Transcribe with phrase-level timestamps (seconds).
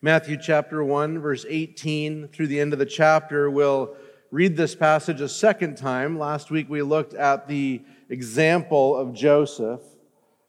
[0.00, 3.50] Matthew chapter 1, verse 18 through the end of the chapter.
[3.50, 3.96] We'll
[4.30, 6.20] read this passage a second time.
[6.20, 9.80] Last week we looked at the example of Joseph.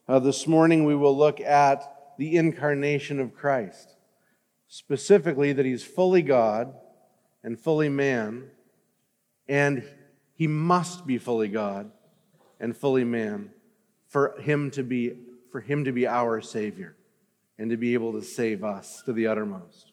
[0.07, 3.95] Uh, this morning we will look at the incarnation of Christ,
[4.67, 6.75] specifically that he's fully God
[7.43, 8.51] and fully man,
[9.47, 9.83] and
[10.35, 11.89] he must be fully God
[12.59, 13.49] and fully man
[14.09, 15.17] for him to be
[15.51, 16.95] for him to be our savior
[17.59, 19.91] and to be able to save us to the uttermost.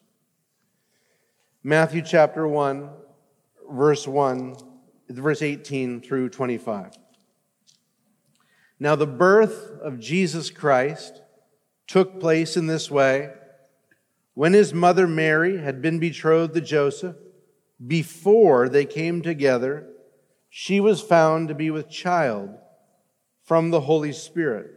[1.63, 2.89] Matthew chapter 1
[3.69, 4.55] verse 1
[5.09, 6.93] verse 18 through 25.
[8.79, 11.21] Now the birth of Jesus Christ
[11.85, 13.31] took place in this way
[14.33, 17.17] when his mother Mary had been betrothed to Joseph
[17.85, 19.87] before they came together
[20.49, 22.49] she was found to be with child
[23.43, 24.76] from the Holy Spirit.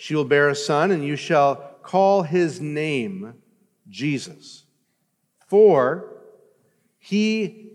[0.00, 3.34] She will bear a son, and you shall call his name
[3.86, 4.64] Jesus.
[5.46, 6.22] For
[6.98, 7.72] he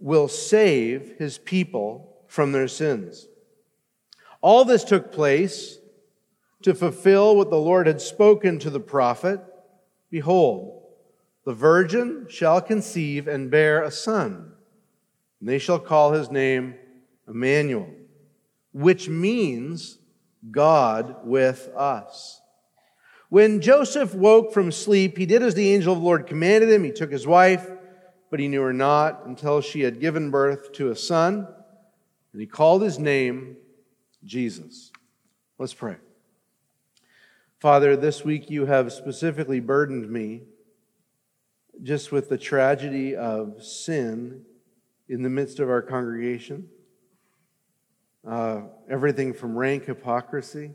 [0.00, 3.28] will save his people from their sins.
[4.40, 5.78] All this took place
[6.62, 9.40] to fulfill what the Lord had spoken to the prophet
[10.10, 10.82] Behold,
[11.44, 14.50] the virgin shall conceive and bear a son,
[15.38, 16.74] and they shall call his name
[17.28, 17.88] Emmanuel,
[18.72, 19.99] which means
[20.50, 22.40] God with us.
[23.28, 26.82] When Joseph woke from sleep, he did as the angel of the Lord commanded him.
[26.82, 27.68] He took his wife,
[28.30, 31.46] but he knew her not until she had given birth to a son,
[32.32, 33.56] and he called his name
[34.24, 34.90] Jesus.
[35.58, 35.96] Let's pray.
[37.60, 40.42] Father, this week you have specifically burdened me
[41.82, 44.44] just with the tragedy of sin
[45.08, 46.68] in the midst of our congregation
[48.26, 50.72] uh, everything from rank hypocrisy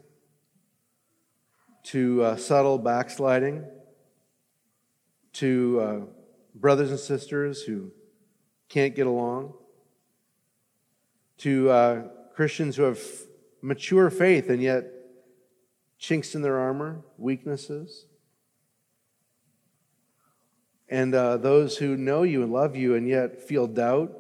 [1.84, 3.64] to uh, subtle backsliding
[5.34, 6.00] to uh,
[6.56, 7.92] brothers and sisters who
[8.70, 9.54] can't get along
[11.38, 13.00] to uh, Christians who have
[13.62, 14.86] mature faith and yet
[15.98, 18.06] chinks in their armor, weaknesses.
[20.90, 24.14] And uh, those who know you and love you and yet feel doubt,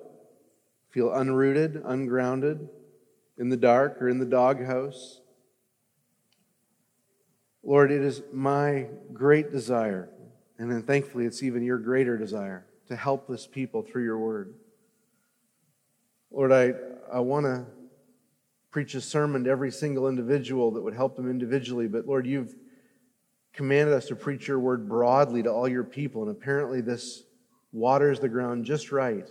[0.89, 2.69] feel unrooted, ungrounded,
[3.37, 5.21] in the dark or in the doghouse.
[7.63, 10.09] Lord, it is my great desire,
[10.59, 14.53] and then thankfully it's even your greater desire to help this people through your word.
[16.31, 16.73] Lord, I,
[17.11, 17.65] I want to
[18.69, 22.53] preach a sermon to every single individual that would help them individually, but Lord, you've
[23.53, 27.23] commanded us to preach your word broadly to all your people, and apparently this
[27.71, 29.27] waters the ground just right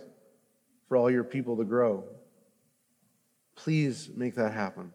[0.89, 2.03] for all your people to grow.
[3.55, 4.91] Please make that happen.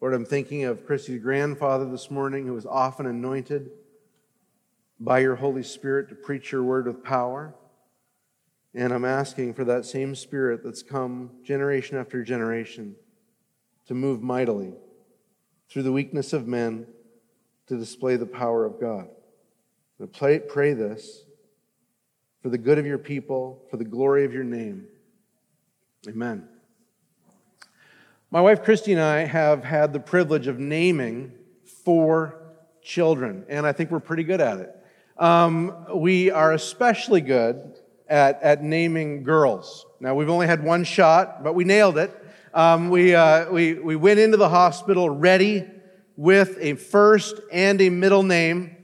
[0.00, 3.70] Lord, I'm thinking of Christy's grandfather this morning who was often anointed
[5.00, 7.54] by your Holy Spirit to preach your word with power.
[8.74, 12.96] And I'm asking for that same spirit that's come generation after generation
[13.86, 14.74] to move mightily
[15.70, 16.86] through the weakness of men
[17.66, 19.08] to display the power of God.
[20.12, 21.24] Pray, pray this
[22.42, 24.86] for the good of your people, for the glory of your name.
[26.06, 26.46] Amen.
[28.34, 31.30] My wife Christy and I have had the privilege of naming
[31.84, 32.42] four
[32.82, 34.76] children, and I think we're pretty good at it.
[35.16, 37.78] Um, we are especially good
[38.08, 39.86] at, at naming girls.
[40.00, 42.10] Now, we've only had one shot, but we nailed it.
[42.52, 45.64] Um, we, uh, we, we went into the hospital ready
[46.16, 48.74] with a first and a middle name.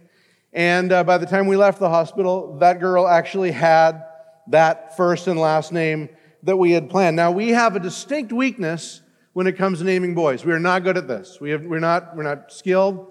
[0.53, 4.05] And uh, by the time we left the hospital, that girl actually had
[4.47, 6.09] that first and last name
[6.45, 7.17] that we had planned.
[7.17, 10.45] Now, we have a distinct weakness when it comes to naming boys.
[10.45, 11.39] We are not good at this.
[11.41, 13.07] We have, we're, not, we're not skilled.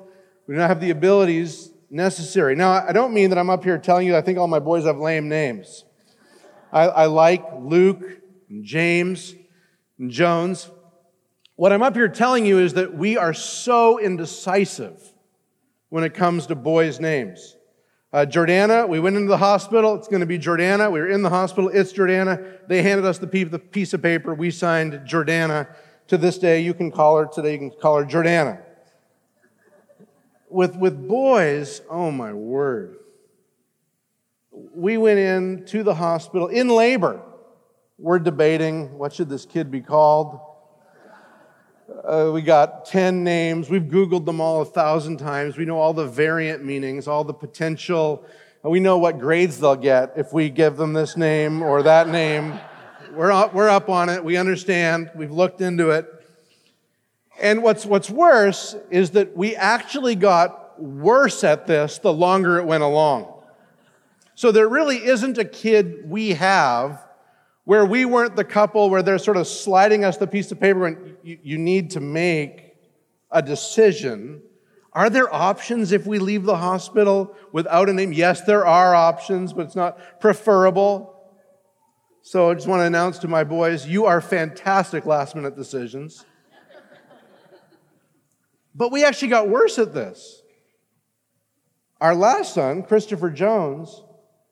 [0.48, 2.56] We do not have the abilities necessary.
[2.56, 4.86] Now, I don't mean that I'm up here telling you I think all my boys
[4.86, 5.86] have lame names.
[6.72, 8.04] I, I like Luke
[8.50, 9.34] and James
[9.98, 10.70] and Jones.
[11.56, 15.02] What I'm up here telling you is that we are so indecisive
[15.90, 17.56] when it comes to boys' names.
[18.12, 19.96] Uh, Jordana, we went into the hospital.
[19.96, 20.92] It's going to be Jordana.
[20.92, 21.70] We were in the hospital.
[21.70, 22.68] It's Jordana.
[22.68, 24.34] They handed us the piece of paper.
[24.34, 25.68] We signed Jordana
[26.10, 28.62] to this day, you can call her, today you can call her Jordana.
[30.50, 32.98] With, with boys, oh my word.
[34.52, 37.22] we went in to the hospital in labor.
[38.00, 40.40] We're debating what should this kid be called.
[42.04, 43.70] Uh, we got 10 names.
[43.70, 45.58] We've Googled them all a thousand times.
[45.58, 48.26] We know all the variant meanings, all the potential.
[48.64, 52.60] We know what grades they'll get if we give them this name or that name.
[53.14, 54.24] We're up, we're up on it.
[54.24, 55.10] We understand.
[55.16, 56.06] We've looked into it.
[57.42, 62.66] And what's, what's worse is that we actually got worse at this the longer it
[62.66, 63.34] went along.
[64.36, 67.04] So there really isn't a kid we have
[67.64, 70.88] where we weren't the couple where they're sort of sliding us the piece of paper
[70.88, 72.76] and you, you need to make
[73.32, 74.42] a decision.
[74.94, 78.14] Are there options if we leave the hospital without a name?
[78.14, 81.19] Yes, there are options, but it's not preferable.
[82.30, 86.24] So I just want to announce to my boys you are fantastic last minute decisions.
[88.76, 90.44] but we actually got worse at this.
[92.00, 94.04] Our last son, Christopher Jones,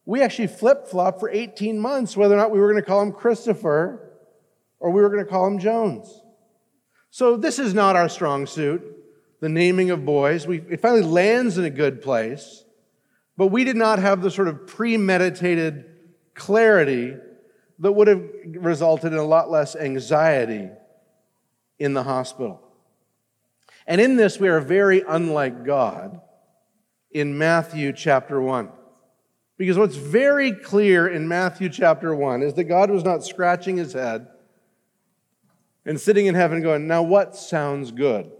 [0.07, 3.03] we actually flip flopped for 18 months whether or not we were going to call
[3.03, 4.11] him Christopher
[4.79, 6.23] or we were going to call him Jones.
[7.11, 8.81] So this is not our strong suit,
[9.39, 10.47] the naming of boys.
[10.47, 12.63] We, it finally lands in a good place,
[13.37, 15.85] but we did not have the sort of premeditated
[16.33, 17.17] clarity
[17.79, 20.69] that would have resulted in a lot less anxiety
[21.79, 22.61] in the hospital.
[23.85, 26.19] And in this, we are very unlike God
[27.11, 28.69] in Matthew chapter 1.
[29.57, 33.93] Because what's very clear in Matthew chapter 1 is that God was not scratching his
[33.93, 34.27] head
[35.85, 38.31] and sitting in heaven going, Now what sounds good?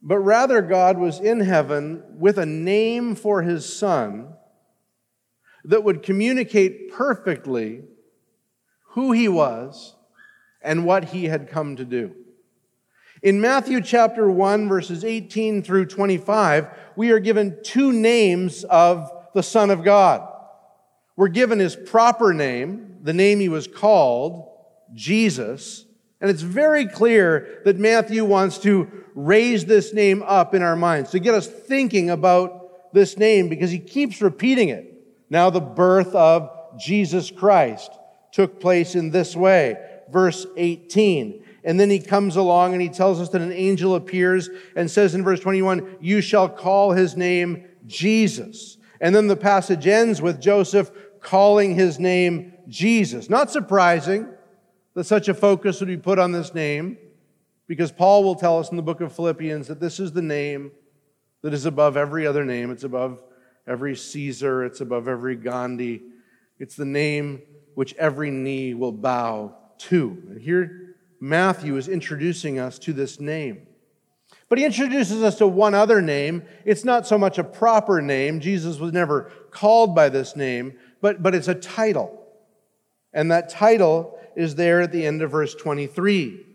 [0.00, 4.34] But rather, God was in heaven with a name for his son
[5.64, 7.82] that would communicate perfectly
[8.90, 9.94] who he was
[10.62, 12.14] and what he had come to do.
[13.22, 19.42] In Matthew chapter 1, verses 18 through 25, we are given two names of the
[19.42, 20.28] Son of God.
[21.16, 24.48] We're given his proper name, the name he was called,
[24.94, 25.84] Jesus.
[26.20, 31.10] And it's very clear that Matthew wants to raise this name up in our minds,
[31.10, 34.87] to get us thinking about this name because he keeps repeating it.
[35.30, 37.90] Now, the birth of Jesus Christ
[38.32, 39.76] took place in this way.
[40.10, 41.44] Verse 18.
[41.64, 45.14] And then he comes along and he tells us that an angel appears and says
[45.14, 48.78] in verse 21, You shall call his name Jesus.
[49.00, 50.90] And then the passage ends with Joseph
[51.20, 53.28] calling his name Jesus.
[53.28, 54.28] Not surprising
[54.94, 56.96] that such a focus would be put on this name,
[57.66, 60.72] because Paul will tell us in the book of Philippians that this is the name
[61.42, 62.70] that is above every other name.
[62.70, 63.22] It's above
[63.68, 66.02] every Caesar, it's above every Gandhi.
[66.58, 67.42] It's the name
[67.74, 70.22] which every knee will bow to.
[70.30, 73.66] And here, Matthew is introducing us to this name.
[74.48, 76.42] But he introduces us to one other name.
[76.64, 78.40] It's not so much a proper name.
[78.40, 82.26] Jesus was never called by this name, but, but it's a title.
[83.12, 86.46] And that title is there at the end of verse 23.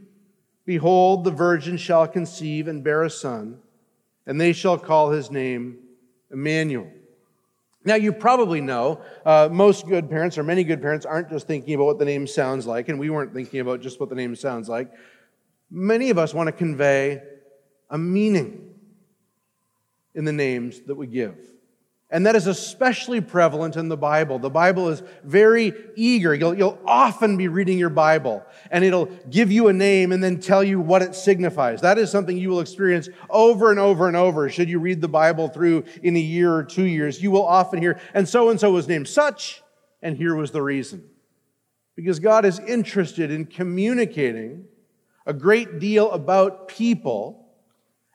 [0.65, 3.59] Behold, the virgin shall conceive and bear a son,
[4.25, 5.77] and they shall call his name
[6.31, 6.89] Emmanuel.
[7.85, 11.75] Now, you probably know uh, most good parents, or many good parents, aren't just thinking
[11.75, 14.35] about what the name sounds like, and we weren't thinking about just what the name
[14.35, 14.91] sounds like.
[15.69, 17.21] Many of us want to convey
[17.89, 18.69] a meaning
[20.15, 21.37] in the names that we give.
[22.13, 24.37] And that is especially prevalent in the Bible.
[24.37, 26.35] The Bible is very eager.
[26.35, 30.39] You'll, you'll, often be reading your Bible and it'll give you a name and then
[30.39, 31.81] tell you what it signifies.
[31.81, 34.47] That is something you will experience over and over and over.
[34.47, 37.81] Should you read the Bible through in a year or two years, you will often
[37.81, 39.63] hear, and so and so was named such,
[40.03, 41.03] and here was the reason.
[41.95, 44.65] Because God is interested in communicating
[45.25, 47.47] a great deal about people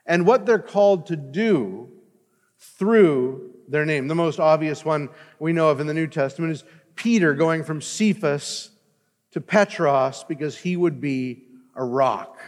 [0.06, 1.90] and what they're called to do
[2.58, 4.08] through their name.
[4.08, 5.08] The most obvious one
[5.38, 6.64] we know of in the New Testament is
[6.96, 8.70] Peter going from Cephas
[9.32, 11.44] to Petros because he would be
[11.76, 12.38] a rock.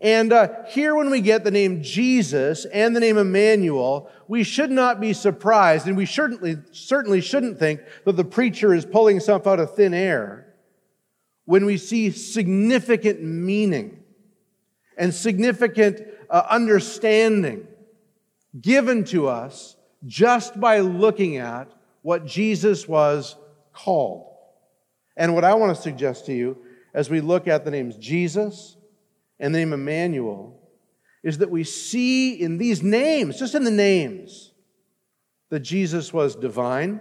[0.00, 4.72] And uh, here, when we get the name Jesus and the name Emmanuel, we should
[4.72, 9.46] not be surprised, and we certainly, certainly shouldn't think that the preacher is pulling stuff
[9.46, 10.54] out of thin air
[11.44, 14.02] when we see significant meaning
[14.98, 17.68] and significant uh, understanding
[18.60, 21.70] given to us just by looking at
[22.02, 23.36] what Jesus was
[23.72, 24.34] called.
[25.16, 26.58] And what I want to suggest to you
[26.94, 28.76] as we look at the names Jesus
[29.38, 30.58] and the name Emmanuel
[31.22, 34.52] is that we see in these names, just in the names,
[35.50, 37.00] that Jesus was divine,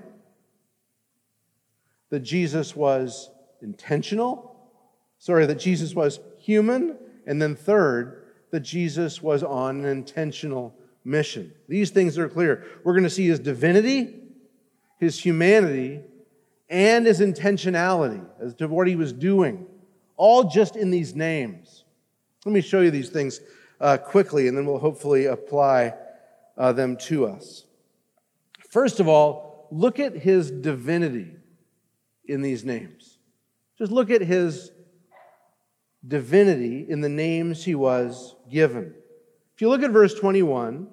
[2.10, 3.32] that Jesus was
[3.62, 4.70] intentional,
[5.18, 11.54] sorry, that Jesus was human, and then third, that Jesus was on an intentional mission.
[11.68, 12.66] These things are clear.
[12.84, 14.22] We're going to see his divinity
[15.02, 16.00] his humanity,
[16.70, 19.66] and his intentionality as to what he was doing,
[20.16, 21.84] all just in these names.
[22.46, 23.42] Let me show you these things
[23.82, 25.96] uh, quickly, and then we'll hopefully apply
[26.56, 27.66] uh, them to us.
[28.70, 31.32] First of all, look at his divinity
[32.26, 33.18] in these names.
[33.80, 34.72] Just look at his
[36.08, 38.94] divinity in the names he was given.
[39.62, 40.88] If you look at verse 21,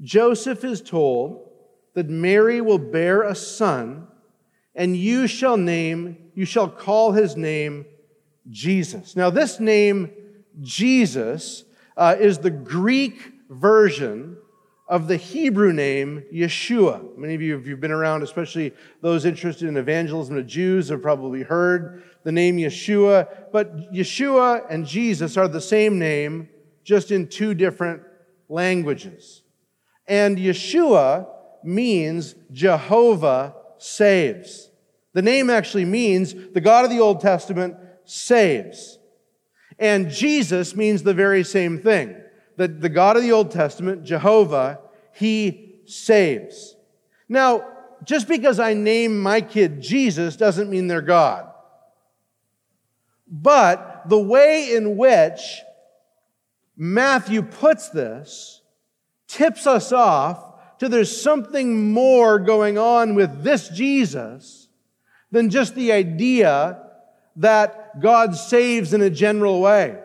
[0.00, 1.50] Joseph is told
[1.94, 4.06] that Mary will bear a son,
[4.76, 7.84] and you shall name, you shall call his name
[8.48, 9.16] Jesus.
[9.16, 10.12] Now, this name,
[10.60, 11.64] Jesus,
[11.96, 14.36] uh, is the Greek version
[14.86, 17.18] of the Hebrew name Yeshua.
[17.18, 21.02] Many of you, if you've been around, especially those interested in evangelism to Jews, have
[21.02, 23.50] probably heard the name Yeshua.
[23.50, 26.50] But Yeshua and Jesus are the same name,
[26.86, 28.00] just in two different
[28.48, 29.42] languages.
[30.06, 31.26] And Yeshua
[31.64, 34.70] means Jehovah saves.
[35.12, 37.74] The name actually means the God of the Old Testament
[38.04, 38.98] saves.
[39.80, 42.16] And Jesus means the very same thing
[42.56, 44.78] that the God of the Old Testament, Jehovah,
[45.12, 46.76] he saves.
[47.28, 47.66] Now,
[48.04, 51.50] just because I name my kid Jesus doesn't mean they're God.
[53.26, 55.62] But the way in which
[56.76, 58.62] Matthew puts this
[59.28, 64.68] tips us off to there's something more going on with this Jesus
[65.30, 66.82] than just the idea
[67.36, 69.98] that God saves in a general way.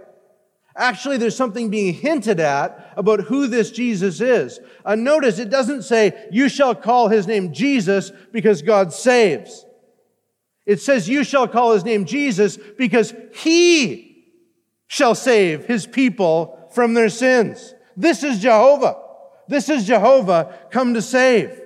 [0.75, 4.59] Actually, there's something being hinted at about who this Jesus is.
[4.85, 9.65] Uh, notice it doesn't say, You shall call his name Jesus because God saves.
[10.65, 14.25] It says, You shall call his name Jesus because he
[14.87, 17.73] shall save his people from their sins.
[17.95, 18.97] This is Jehovah.
[19.47, 21.59] This is Jehovah come to save.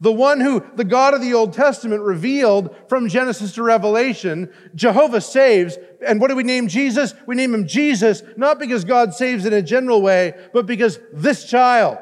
[0.00, 5.20] The one who the God of the Old Testament revealed from Genesis to Revelation, Jehovah
[5.20, 5.78] saves.
[6.06, 7.14] And what do we name Jesus?
[7.26, 11.48] We name him Jesus, not because God saves in a general way, but because this
[11.48, 11.98] child,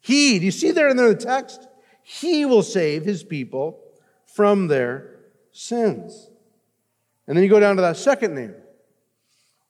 [0.00, 1.66] he, do you see there in the text?
[2.02, 3.80] He will save his people
[4.26, 5.16] from their
[5.52, 6.28] sins.
[7.26, 8.54] And then you go down to that second name,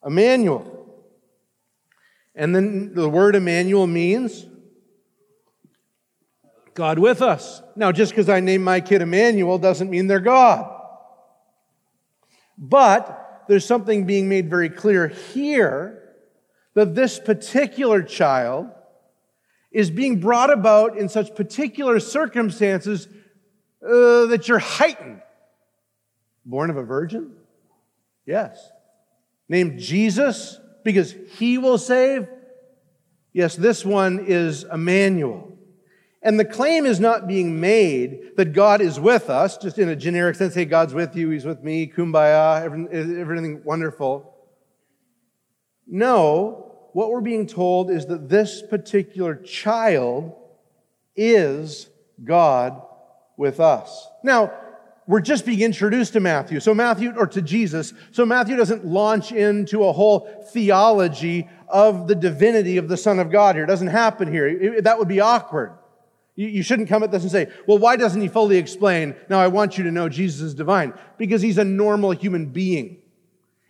[0.05, 0.86] Emmanuel.
[2.37, 4.47] And then the word Emmanuel means
[6.75, 7.63] God with us.
[7.75, 10.71] Now, just because I name my kid Emmanuel doesn't mean they're God.
[12.59, 16.03] But there's something being made very clear here
[16.75, 18.69] that this particular child
[19.73, 23.09] is being brought about in such particular circumstances
[23.83, 25.23] uh, that you're heightened.
[26.45, 27.33] Born of a virgin?
[28.27, 28.71] Yes.
[29.49, 32.29] Named Jesus because he will save?
[33.33, 35.53] Yes, this one is Emmanuel.
[36.23, 39.97] And the claim is not being made that God is with us, just in a
[39.97, 42.65] generic sense, hey, God's with you, He's with me, kumbaya,
[43.21, 44.33] everything, wonderful.
[45.89, 50.37] No, what we're being told is that this particular child
[51.17, 51.89] is
[52.23, 52.81] God
[53.37, 54.07] with us.
[54.23, 54.53] Now,
[55.07, 56.59] we're just being introduced to Matthew.
[56.59, 57.93] So Matthew, or to Jesus.
[58.11, 63.31] So Matthew doesn't launch into a whole theology of the divinity of the Son of
[63.31, 63.65] God here.
[63.65, 64.81] It doesn't happen here.
[64.83, 65.79] That would be awkward.
[66.35, 69.15] You, you shouldn't come at this and say, well, why doesn't he fully explain?
[69.29, 70.93] Now, I want you to know Jesus is divine.
[71.19, 72.99] Because he's a normal human being.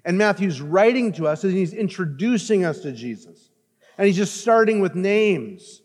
[0.06, 3.50] And Matthew's writing to us and he's introducing us to Jesus.
[3.98, 5.82] And he's just starting with names.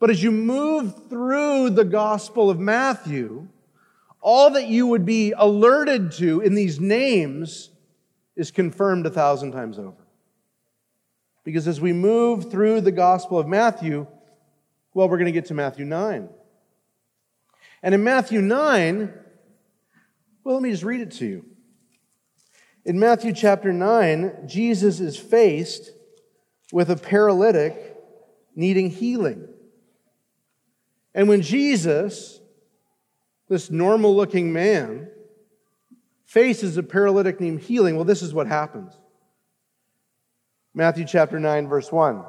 [0.00, 3.48] But as you move through the Gospel of Matthew,
[4.24, 7.68] all that you would be alerted to in these names
[8.34, 10.02] is confirmed a thousand times over.
[11.44, 14.06] Because as we move through the Gospel of Matthew,
[14.94, 16.30] well, we're going to get to Matthew 9.
[17.82, 19.12] And in Matthew 9,
[20.42, 21.44] well, let me just read it to you.
[22.86, 25.90] In Matthew chapter 9, Jesus is faced
[26.72, 27.94] with a paralytic
[28.56, 29.48] needing healing.
[31.14, 32.40] And when Jesus,
[33.48, 35.08] this normal looking man,
[36.24, 38.92] faces a paralytic named healing, well, this is what happens.
[40.74, 42.24] Matthew chapter 9, verse 1.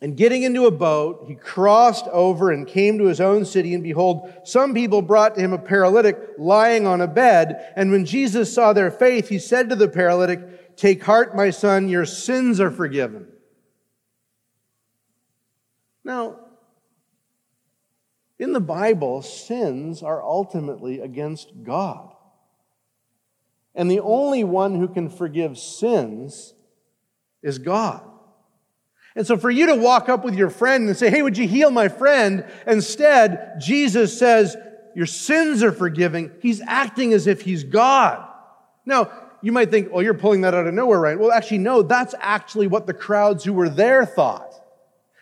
[0.00, 3.74] And getting into a boat, he crossed over and came to his own city.
[3.74, 7.72] And behold, some people brought to him a paralytic lying on a bed.
[7.74, 11.88] And when Jesus saw their faith, he said to the paralytic, Take heart, my son,
[11.88, 13.26] your sins are forgiven.
[16.04, 16.38] Now,
[18.38, 22.12] in the Bible, sins are ultimately against God.
[23.74, 26.54] And the only one who can forgive sins
[27.42, 28.02] is God.
[29.16, 31.48] And so for you to walk up with your friend and say, Hey, would you
[31.48, 32.44] heal my friend?
[32.66, 34.56] Instead, Jesus says,
[34.98, 36.32] your sins are forgiven.
[36.42, 38.26] He's acting as if he's God.
[38.84, 41.16] Now, you might think, well, you're pulling that out of nowhere, right?
[41.16, 44.47] Well, actually, no, that's actually what the crowds who were there thought.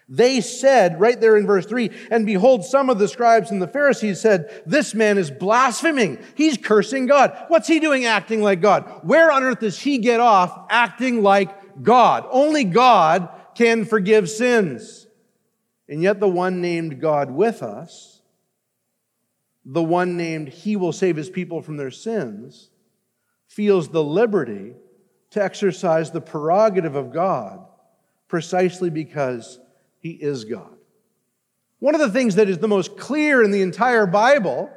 [0.09, 3.67] They said, right there in verse 3, and behold, some of the scribes and the
[3.67, 6.19] Pharisees said, This man is blaspheming.
[6.37, 7.37] He's cursing God.
[7.49, 9.01] What's he doing acting like God?
[9.03, 12.25] Where on earth does he get off acting like God?
[12.31, 15.09] Only God can forgive sins.
[15.89, 18.21] And yet, the one named God with us,
[19.65, 22.71] the one named He will save His people from their sins,
[23.49, 24.75] feels the liberty
[25.31, 27.65] to exercise the prerogative of God
[28.29, 29.61] precisely because
[30.07, 30.71] he is God.
[31.81, 34.71] One of the things that is the most clear in the entire Bible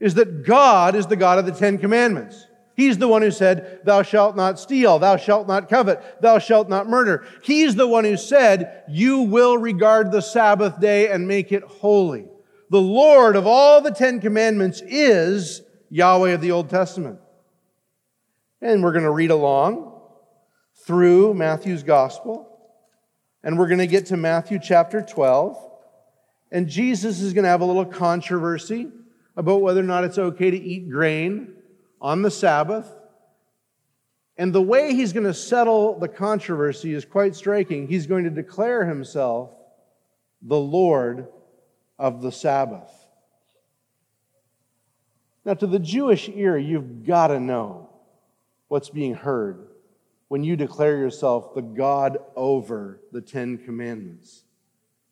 [0.00, 2.44] is that God is the God of the Ten Commandments.
[2.76, 6.68] He's the one who said, Thou shalt not steal, thou shalt not covet, thou shalt
[6.68, 7.24] not murder.
[7.42, 12.26] He's the one who said, You will regard the Sabbath day and make it holy.
[12.70, 17.20] The Lord of all the Ten Commandments is Yahweh of the Old Testament.
[18.60, 20.00] And we're going to read along
[20.84, 22.53] through Matthew's Gospel.
[23.44, 25.58] And we're going to get to Matthew chapter 12.
[26.50, 28.88] And Jesus is going to have a little controversy
[29.36, 31.52] about whether or not it's okay to eat grain
[32.00, 32.90] on the Sabbath.
[34.38, 37.86] And the way he's going to settle the controversy is quite striking.
[37.86, 39.50] He's going to declare himself
[40.40, 41.28] the Lord
[41.98, 42.90] of the Sabbath.
[45.44, 47.90] Now, to the Jewish ear, you've got to know
[48.68, 49.68] what's being heard
[50.34, 54.42] when you declare yourself the God over the Ten Commandments.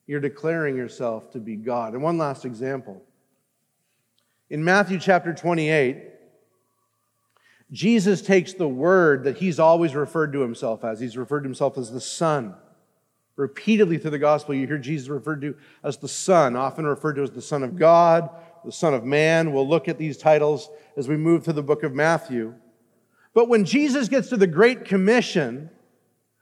[0.05, 1.93] You're declaring yourself to be God.
[1.93, 3.01] And one last example.
[4.49, 6.09] In Matthew chapter 28,
[7.71, 10.99] Jesus takes the word that he's always referred to himself as.
[10.99, 12.55] He's referred to himself as the Son.
[13.37, 17.23] Repeatedly through the gospel, you hear Jesus referred to as the Son, often referred to
[17.23, 18.29] as the Son of God,
[18.65, 19.53] the Son of Man.
[19.53, 22.55] We'll look at these titles as we move through the book of Matthew.
[23.33, 25.69] But when Jesus gets to the Great Commission,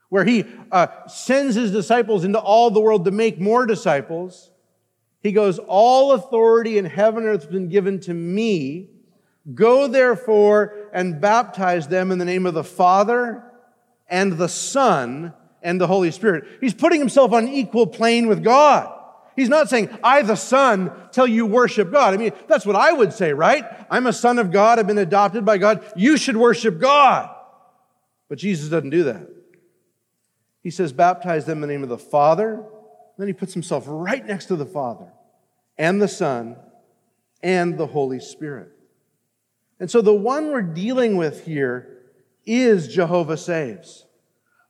[0.10, 4.52] where he uh, sends his disciples into all the world to make more disciples,
[5.22, 8.90] he goes, All authority in heaven and earth has been given to me.
[9.54, 13.44] Go therefore and baptize them in the name of the Father
[14.08, 16.46] and the Son and the Holy Spirit.
[16.60, 19.01] He's putting himself on equal plane with God.
[19.36, 22.14] He's not saying, I, the Son, tell you worship God.
[22.14, 23.66] I mean, that's what I would say, right?
[23.90, 24.78] I'm a son of God.
[24.78, 25.86] I've been adopted by God.
[25.96, 27.34] You should worship God.
[28.28, 29.28] But Jesus doesn't do that.
[30.62, 32.64] He says, baptize them in the name of the Father.
[33.18, 35.12] Then he puts himself right next to the Father
[35.78, 36.56] and the Son
[37.42, 38.72] and the Holy Spirit.
[39.80, 42.04] And so the one we're dealing with here
[42.46, 44.06] is Jehovah Saves.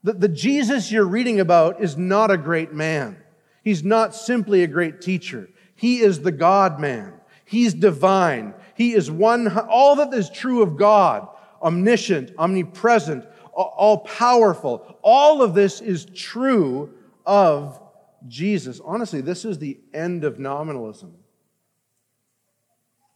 [0.04, 3.20] The, the Jesus you're reading about is not a great man.
[3.63, 5.50] He's not simply a great teacher.
[5.76, 7.13] He is the God man.
[7.45, 8.54] He's divine.
[8.76, 11.28] He is one, all that is true of God,
[11.62, 14.97] omniscient, omnipresent, all powerful.
[15.02, 16.93] All of this is true
[17.26, 17.82] of
[18.28, 18.80] Jesus.
[18.84, 21.13] Honestly, this is the end of nominalism.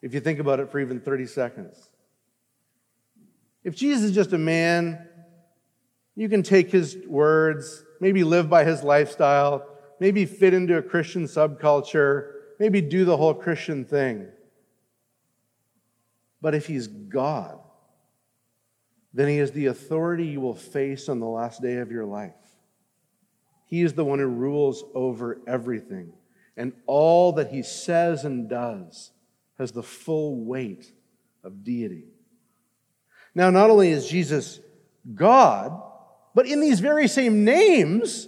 [0.01, 1.89] If you think about it for even 30 seconds.
[3.63, 5.07] If Jesus is just a man,
[6.15, 9.67] you can take his words, maybe live by his lifestyle,
[9.99, 14.27] maybe fit into a Christian subculture, maybe do the whole Christian thing.
[16.41, 17.59] But if he's God,
[19.13, 22.33] then he is the authority you will face on the last day of your life.
[23.65, 26.13] He is the one who rules over everything.
[26.57, 29.11] And all that he says and does
[29.57, 30.91] has the full weight
[31.43, 32.05] of deity.
[33.33, 34.59] Now, not only is Jesus
[35.13, 35.81] God,
[36.33, 38.27] but in these very same names,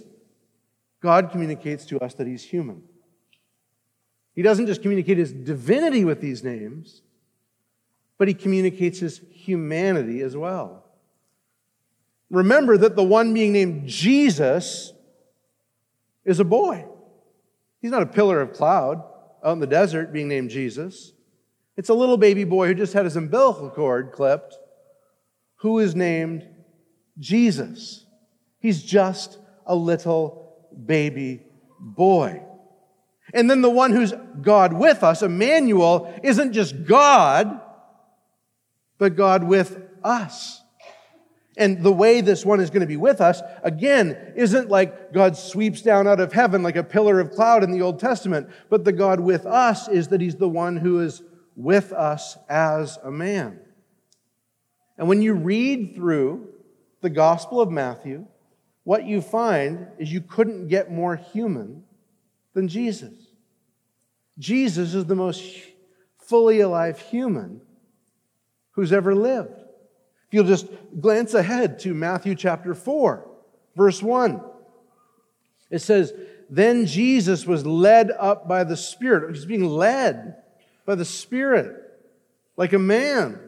[1.00, 2.82] God communicates to us that he's human.
[4.34, 7.02] He doesn't just communicate his divinity with these names,
[8.18, 10.84] but he communicates his humanity as well.
[12.30, 14.92] Remember that the one being named Jesus
[16.24, 16.84] is a boy.
[17.80, 19.02] He's not a pillar of cloud
[19.44, 21.12] out in the desert being named Jesus.
[21.76, 24.56] It's a little baby boy who just had his umbilical cord clipped,
[25.56, 26.46] who is named
[27.18, 28.04] Jesus.
[28.58, 30.47] He's just a little
[30.86, 31.42] baby
[31.78, 32.42] boy.
[33.34, 37.60] And then the one who's God with us, Emmanuel, isn't just God,
[38.98, 40.62] but God with us.
[41.56, 45.36] And the way this one is going to be with us, again, isn't like God
[45.36, 48.84] sweeps down out of heaven like a pillar of cloud in the Old Testament, but
[48.84, 51.20] the God with us is that He's the one who is
[51.56, 53.58] with us as a man.
[54.96, 56.48] And when you read through
[57.00, 58.26] the Gospel of Matthew,
[58.88, 61.82] what you find is you couldn't get more human
[62.54, 63.12] than Jesus.
[64.38, 65.44] Jesus is the most
[66.16, 67.60] fully alive human
[68.70, 69.52] who's ever lived.
[69.52, 73.28] If you'll just glance ahead to Matthew chapter 4,
[73.76, 74.40] verse 1,
[75.70, 76.14] it says,
[76.48, 79.34] Then Jesus was led up by the Spirit.
[79.34, 80.36] He's being led
[80.86, 81.76] by the Spirit
[82.56, 83.38] like a man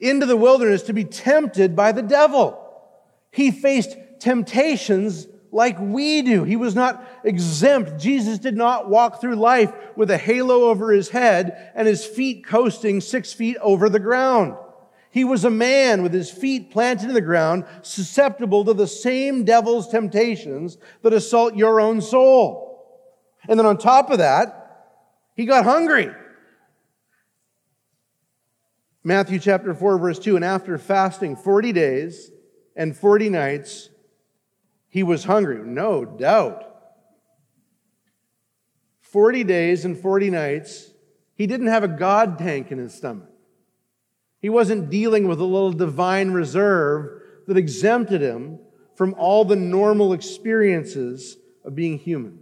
[0.00, 2.64] into the wilderness to be tempted by the devil.
[3.30, 6.44] He faced temptations like we do.
[6.44, 7.98] He was not exempt.
[7.98, 12.44] Jesus did not walk through life with a halo over his head and his feet
[12.44, 14.56] coasting six feet over the ground.
[15.10, 19.44] He was a man with his feet planted in the ground, susceptible to the same
[19.44, 22.68] devil's temptations that assault your own soul.
[23.48, 24.94] And then on top of that,
[25.34, 26.10] he got hungry.
[29.02, 32.30] Matthew chapter 4, verse 2 And after fasting 40 days
[32.76, 33.88] and 40 nights,
[34.98, 35.60] he was hungry.
[35.64, 36.64] No doubt.
[39.02, 40.90] 40 days and 40 nights,
[41.36, 43.30] he didn't have a God tank in his stomach.
[44.40, 48.58] He wasn't dealing with a little divine reserve that exempted him
[48.96, 52.40] from all the normal experiences of being human.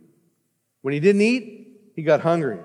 [0.80, 2.60] When he didn't eat, he got hungry.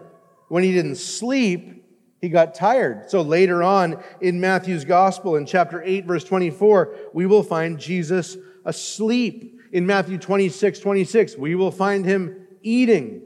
[0.48, 1.84] When he didn't sleep,
[2.22, 3.10] he got tired.
[3.10, 8.38] So later on in Matthew's gospel, in chapter 8, verse 24, we will find Jesus
[8.64, 9.58] asleep.
[9.72, 13.24] In Matthew 26, 26, we will find him eating.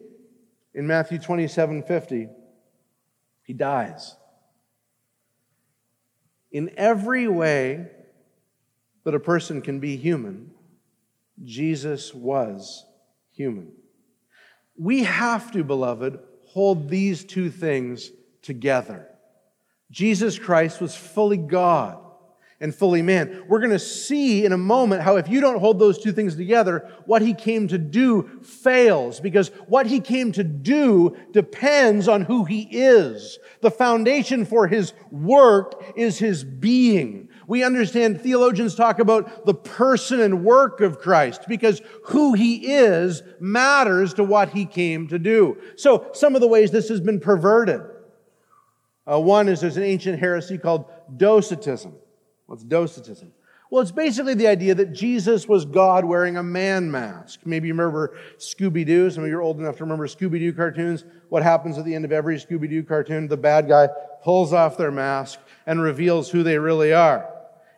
[0.74, 2.28] In Matthew 27, 50,
[3.44, 4.16] he dies.
[6.52, 7.88] In every way
[9.04, 10.52] that a person can be human,
[11.44, 12.86] Jesus was
[13.32, 13.72] human.
[14.78, 19.08] We have to, beloved, hold these two things together.
[19.92, 22.05] Jesus Christ was fully God
[22.66, 23.44] and fully man.
[23.48, 26.36] We're going to see in a moment how if you don't hold those two things
[26.36, 32.24] together, what he came to do fails because what he came to do depends on
[32.24, 33.40] who he is.
[33.62, 37.30] The foundation for his work is his being.
[37.48, 43.22] We understand theologians talk about the person and work of Christ because who he is
[43.40, 45.58] matters to what he came to do.
[45.76, 47.82] So some of the ways this has been perverted.
[49.06, 51.94] Uh, one is there's an ancient heresy called Docetism.
[52.48, 53.32] What's Docetism?
[53.72, 57.40] Well, it's basically the idea that Jesus was God wearing a man mask.
[57.46, 59.10] Maybe you remember Scooby Doo.
[59.10, 61.04] Some of you are old enough to remember Scooby Doo cartoons.
[61.30, 63.28] What happens at the end of every Scooby Doo cartoon?
[63.28, 63.90] The bad guy
[64.24, 67.28] pulls off their mask and reveals who they really are.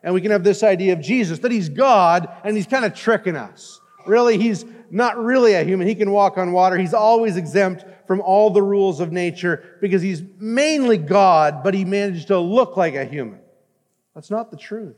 [0.02, 2.94] And we can have this idea of Jesus that he's God and he's kind of
[2.94, 3.80] tricking us.
[4.06, 5.88] Really, he's not really a human.
[5.88, 6.76] He can walk on water.
[6.76, 11.84] He's always exempt from all the rules of nature because he's mainly God, but he
[11.84, 13.40] managed to look like a human.
[14.18, 14.96] That's not the truth.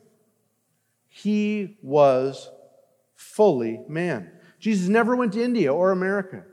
[1.07, 2.49] He was
[3.15, 4.33] fully man.
[4.59, 6.45] Jesus never went to India or America.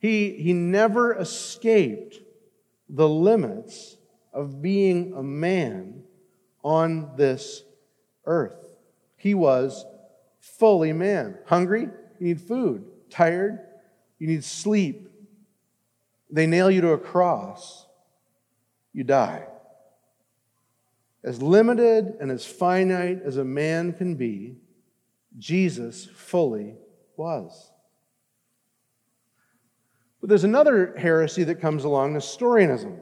[0.00, 2.18] He, he never escaped
[2.88, 3.98] the limits
[4.32, 6.02] of being a man
[6.64, 7.62] on this
[8.26, 8.74] earth.
[9.16, 9.86] He was
[10.40, 11.38] fully man.
[11.46, 12.84] Hungry, you need food.
[13.10, 13.60] Tired,
[14.18, 15.08] you need sleep.
[16.32, 17.86] They nail you to a cross,
[18.92, 19.46] you die.
[21.24, 24.56] As limited and as finite as a man can be,
[25.38, 26.76] Jesus fully
[27.16, 27.72] was.
[30.20, 32.98] But there's another heresy that comes along, Nestorianism.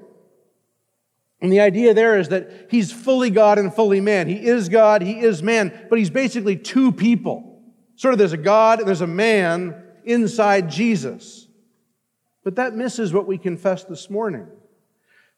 [1.41, 4.29] And the idea there is that he's fully God and fully man.
[4.29, 7.61] He is God, he is man, but he's basically two people.
[7.97, 11.49] Sort of there's a God and there's a man inside Jesus.
[12.45, 14.47] But that misses what we confessed this morning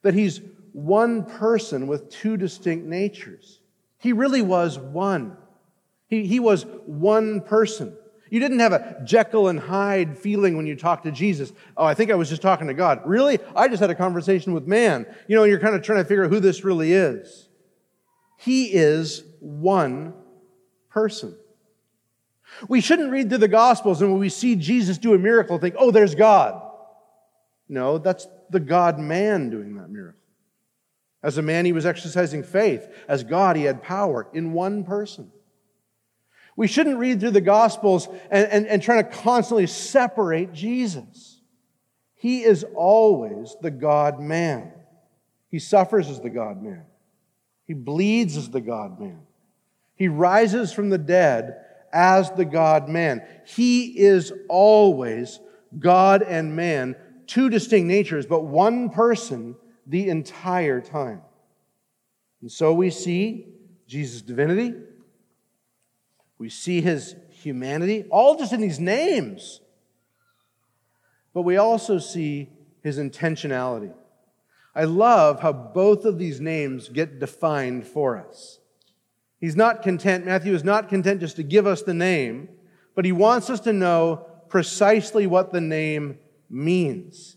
[0.03, 0.41] that he's
[0.75, 3.61] one person with two distinct natures.
[3.99, 5.37] He really was one.
[6.09, 7.97] He, he was one person.
[8.29, 11.53] You didn't have a Jekyll and Hyde feeling when you talked to Jesus.
[11.77, 13.03] Oh, I think I was just talking to God.
[13.07, 13.39] Really?
[13.55, 15.07] I just had a conversation with man.
[15.29, 17.49] You know, you're kind of trying to figure out who this really is.
[18.37, 20.13] He is one
[20.91, 21.37] person.
[22.67, 25.77] We shouldn't read through the Gospels and when we see Jesus do a miracle, think,
[25.79, 26.61] oh, there's God.
[27.69, 30.24] No, that's the God man doing that miracle.
[31.25, 32.87] As a man, he was exercising faith.
[33.09, 35.33] As God, he had power in one person.
[36.55, 41.41] We shouldn't read through the Gospels and, and, and try to constantly separate Jesus.
[42.15, 44.71] He is always the God man.
[45.49, 46.85] He suffers as the God man.
[47.65, 49.21] He bleeds as the God man.
[49.97, 51.57] He rises from the dead
[51.91, 53.23] as the God man.
[53.47, 55.41] He is always
[55.79, 61.23] God and man, two distinct natures, but one person the entire time.
[62.41, 63.47] And so we see
[63.87, 64.75] Jesus' divinity,
[66.39, 69.61] we see his humanity, all just in these names.
[71.33, 72.51] But we also see
[72.83, 73.93] his intentionality.
[74.75, 78.59] I love how both of these names get defined for us.
[79.41, 82.49] He's not content, Matthew is not content just to give us the name,
[82.95, 86.19] but he wants us to know precisely what the name
[86.49, 87.37] means.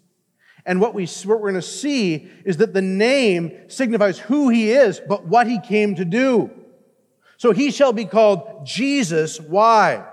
[0.68, 4.72] And what, we, what we're going to see is that the name signifies who he
[4.72, 6.52] is, but what he came to do.
[7.38, 9.40] So he shall be called Jesus.
[9.40, 10.06] Why?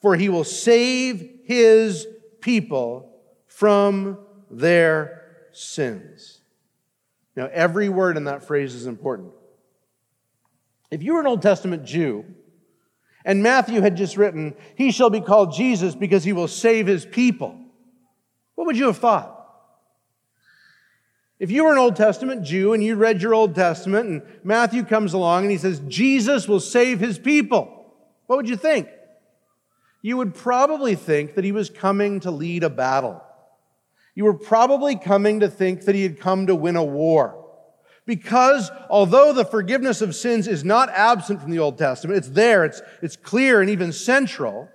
[0.00, 2.06] For he will save his
[2.40, 3.12] people
[3.48, 6.40] from their sins.
[7.34, 9.32] Now, every word in that phrase is important.
[10.92, 12.24] If you were an Old Testament Jew,
[13.24, 17.04] and Matthew had just written, He shall be called Jesus because he will save his
[17.04, 17.58] people,
[18.54, 19.39] what would you have thought?
[21.40, 24.84] If you were an Old Testament Jew and you read your Old Testament and Matthew
[24.84, 27.94] comes along and he says, Jesus will save his people,
[28.26, 28.88] what would you think?
[30.02, 33.22] You would probably think that he was coming to lead a battle.
[34.14, 37.36] You were probably coming to think that he had come to win a war.
[38.04, 42.66] Because although the forgiveness of sins is not absent from the Old Testament, it's there,
[42.66, 44.68] it's, it's clear and even central.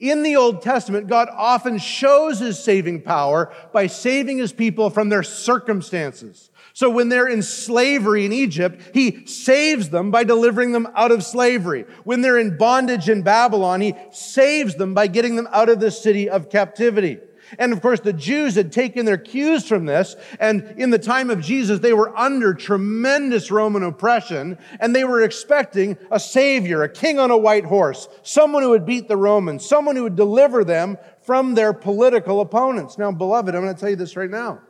[0.00, 5.08] In the Old Testament, God often shows his saving power by saving his people from
[5.08, 6.50] their circumstances.
[6.72, 11.22] So when they're in slavery in Egypt, he saves them by delivering them out of
[11.22, 11.84] slavery.
[12.02, 15.92] When they're in bondage in Babylon, he saves them by getting them out of the
[15.92, 17.20] city of captivity.
[17.58, 20.16] And of course, the Jews had taken their cues from this.
[20.40, 24.58] And in the time of Jesus, they were under tremendous Roman oppression.
[24.80, 28.86] And they were expecting a savior, a king on a white horse, someone who would
[28.86, 32.98] beat the Romans, someone who would deliver them from their political opponents.
[32.98, 34.60] Now, beloved, I'm going to tell you this right now.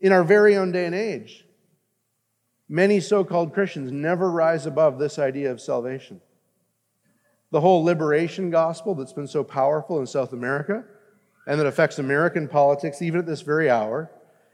[0.00, 1.46] In our very own day and age,
[2.68, 6.20] many so called Christians never rise above this idea of salvation.
[7.52, 10.84] The whole liberation gospel that's been so powerful in South America
[11.46, 14.10] and that affects American politics even at this very hour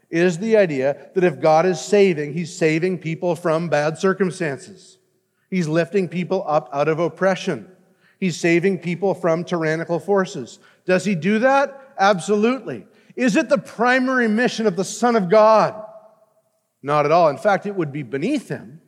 [0.09, 4.97] is the idea that if God is saving, He's saving people from bad circumstances.
[5.49, 7.69] He's lifting people up out of oppression.
[8.19, 10.59] He's saving people from tyrannical forces.
[10.85, 11.93] Does He do that?
[11.97, 12.87] Absolutely.
[13.15, 15.85] Is it the primary mission of the Son of God?
[16.81, 17.29] Not at all.
[17.29, 18.81] In fact, it would be beneath Him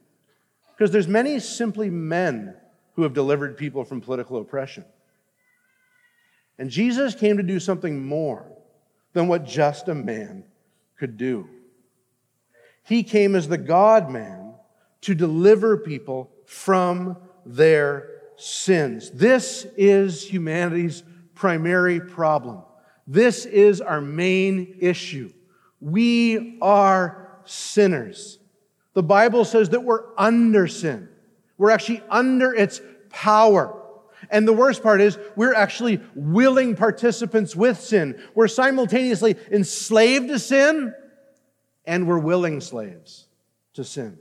[0.76, 2.56] because there's many simply men
[2.96, 4.86] who have delivered people from political oppression.
[6.62, 8.46] And Jesus came to do something more
[9.14, 10.44] than what just a man
[10.96, 11.50] could do.
[12.84, 14.54] He came as the God man
[15.02, 19.10] to deliver people from their sins.
[19.10, 21.02] This is humanity's
[21.34, 22.62] primary problem.
[23.08, 25.34] This is our main issue.
[25.80, 28.38] We are sinners.
[28.94, 31.10] The Bible says that we're under sin.
[31.58, 33.81] We're actually under its power.
[34.30, 38.22] And the worst part is, we're actually willing participants with sin.
[38.36, 40.94] We're simultaneously enslaved to sin
[41.86, 43.28] and we're willing slaves
[43.74, 44.18] to sin.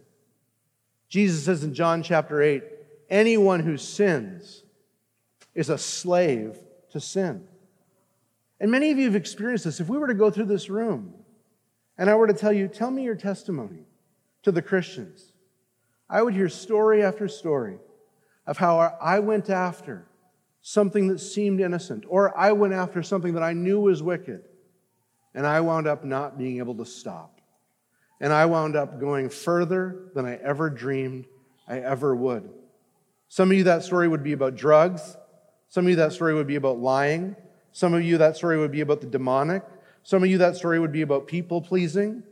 [1.08, 2.62] Jesus says in John chapter 8
[3.10, 4.62] anyone who sins
[5.54, 6.56] is a slave
[6.90, 7.46] to sin.
[8.60, 9.80] And many of you have experienced this.
[9.80, 11.14] If we were to go through this room
[11.98, 13.84] and I were to tell you, tell me your testimony
[14.42, 15.32] to the Christians,
[16.08, 17.78] I would hear story after story
[18.50, 20.08] of how I went after
[20.60, 24.42] something that seemed innocent, or I went after something that I knew was wicked,
[25.36, 27.40] and I wound up not being able to stop.
[28.20, 31.26] And I wound up going further than I ever dreamed
[31.68, 32.50] I ever would.
[33.28, 35.16] Some of you, that story would be about drugs.
[35.68, 37.36] Some of you, that story would be about lying.
[37.70, 39.62] Some of you, that story would be about the demonic.
[40.02, 42.24] Some of you, that story would be about people pleasing.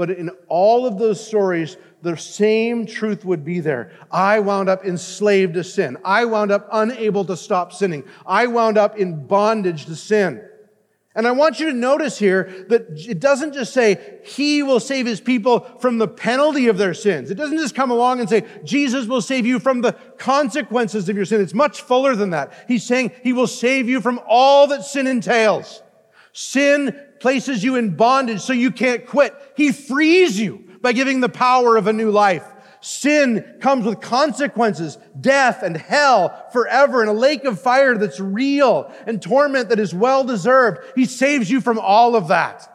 [0.00, 3.92] But in all of those stories, the same truth would be there.
[4.10, 5.98] I wound up enslaved to sin.
[6.06, 8.04] I wound up unable to stop sinning.
[8.24, 10.42] I wound up in bondage to sin.
[11.14, 15.04] And I want you to notice here that it doesn't just say, He will save
[15.04, 17.30] His people from the penalty of their sins.
[17.30, 21.16] It doesn't just come along and say, Jesus will save you from the consequences of
[21.16, 21.42] your sin.
[21.42, 22.54] It's much fuller than that.
[22.66, 25.82] He's saying He will save you from all that sin entails.
[26.32, 29.34] Sin places you in bondage so you can't quit.
[29.56, 32.44] He frees you by giving the power of a new life.
[32.80, 38.90] Sin comes with consequences, death and hell forever and a lake of fire that's real
[39.06, 40.80] and torment that is well deserved.
[40.96, 42.66] He saves you from all of that.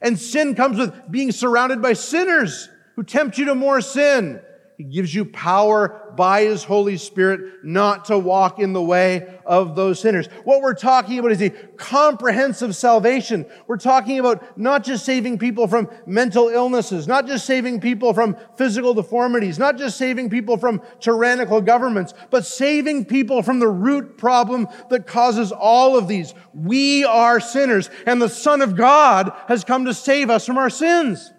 [0.00, 4.40] And sin comes with being surrounded by sinners who tempt you to more sin.
[4.78, 9.74] He gives you power by His Holy Spirit not to walk in the way of
[9.74, 10.28] those sinners.
[10.44, 13.44] What we're talking about is a comprehensive salvation.
[13.66, 18.36] We're talking about not just saving people from mental illnesses, not just saving people from
[18.56, 24.16] physical deformities, not just saving people from tyrannical governments, but saving people from the root
[24.16, 26.34] problem that causes all of these.
[26.54, 30.70] We are sinners, and the Son of God has come to save us from our
[30.70, 31.32] sins.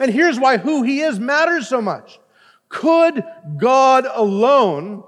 [0.00, 2.18] And here's why who He is matters so much.
[2.68, 3.24] Could
[3.56, 5.04] God alone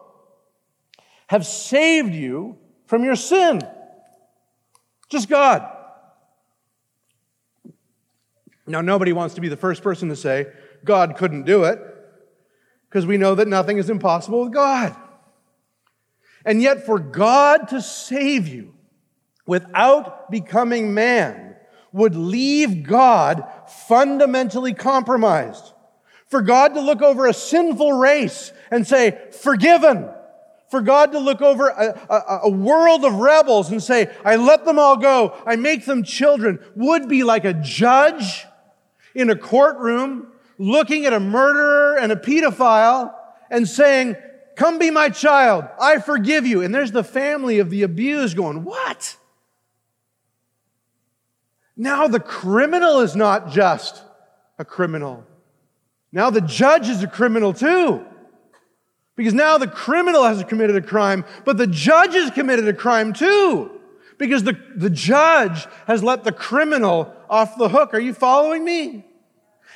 [1.26, 3.60] have saved you from your sin?
[5.08, 5.68] Just God.
[8.66, 10.46] Now, nobody wants to be the first person to say,
[10.84, 11.80] God couldn't do it,
[12.88, 14.96] because we know that nothing is impossible with God.
[16.44, 18.74] And yet, for God to save you
[19.44, 21.56] without becoming man
[21.92, 23.44] would leave God
[23.88, 25.72] fundamentally compromised
[26.30, 30.08] for God to look over a sinful race and say, forgiven.
[30.68, 34.64] For God to look over a, a, a, world of rebels and say, I let
[34.64, 38.46] them all go, I make them children, would be like a judge
[39.12, 43.12] in a courtroom looking at a murderer and a pedophile
[43.50, 44.14] and saying,
[44.54, 46.62] Come be my child, I forgive you.
[46.62, 49.16] And there's the family of the abused going, What?
[51.76, 54.00] Now the criminal is not just
[54.60, 55.26] a criminal.
[56.12, 58.04] Now the judge is a criminal too.
[59.16, 63.12] Because now the criminal has committed a crime, but the judge has committed a crime
[63.12, 63.70] too.
[64.18, 67.94] Because the, the judge has let the criminal off the hook.
[67.94, 69.04] Are you following me?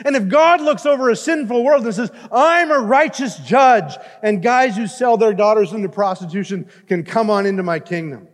[0.04, 4.42] And if God looks over a sinful world and says, I'm a righteous judge, and
[4.42, 8.28] guys who sell their daughters into prostitution can come on into my kingdom.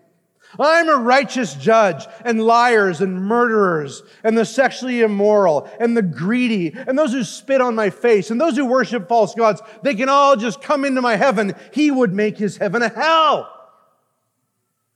[0.60, 6.72] I'm a righteous judge, and liars and murderers, and the sexually immoral, and the greedy,
[6.74, 10.08] and those who spit on my face, and those who worship false gods, they can
[10.08, 11.54] all just come into my heaven.
[11.72, 13.50] He would make his heaven a hell.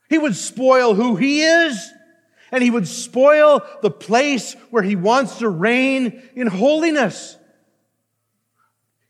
[0.08, 1.90] He would spoil who he is,
[2.52, 7.36] and he would spoil the place where he wants to reign in holiness.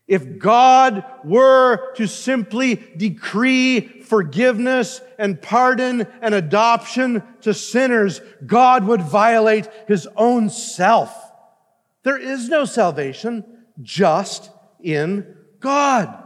[0.07, 9.01] If God were to simply decree forgiveness and pardon and adoption to sinners, God would
[9.01, 11.11] violate his own self.
[12.03, 13.43] There is no salvation
[13.81, 14.51] just
[14.83, 16.24] in God.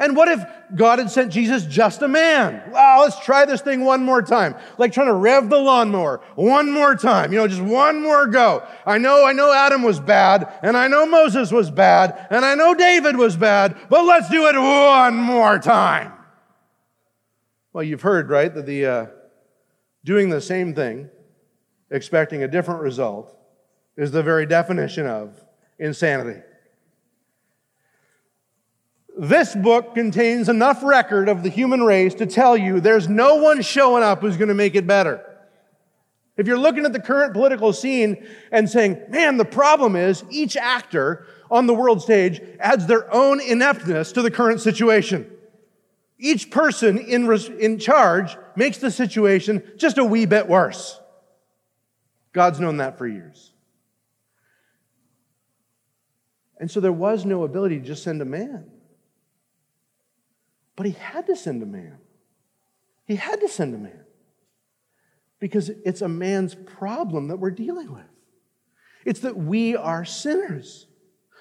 [0.00, 0.42] And what if
[0.74, 2.62] God had sent Jesus just a man?
[2.70, 4.54] Wow, let's try this thing one more time.
[4.78, 7.32] Like trying to rev the lawnmower one more time.
[7.32, 8.66] You know, just one more go.
[8.86, 12.54] I know, I know Adam was bad, and I know Moses was bad, and I
[12.54, 16.12] know David was bad, but let's do it one more time.
[17.74, 19.06] Well, you've heard, right, that the uh,
[20.04, 21.10] doing the same thing,
[21.90, 23.36] expecting a different result,
[23.96, 25.38] is the very definition of
[25.78, 26.40] insanity.
[29.22, 33.62] This book contains enough record of the human race to tell you there's no one
[33.62, 35.24] showing up who's going to make it better.
[36.36, 40.56] If you're looking at the current political scene and saying, man, the problem is each
[40.56, 45.30] actor on the world stage adds their own ineptness to the current situation.
[46.18, 51.00] Each person in, in charge makes the situation just a wee bit worse.
[52.32, 53.52] God's known that for years.
[56.58, 58.71] And so there was no ability to just send a man.
[60.82, 61.98] But he had to send a man.
[63.04, 64.00] He had to send a man.
[65.38, 68.10] Because it's a man's problem that we're dealing with.
[69.04, 70.88] It's that we are sinners.